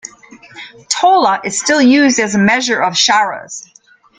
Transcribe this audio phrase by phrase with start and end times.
[0.89, 3.69] Tola is still used as a measure of charas.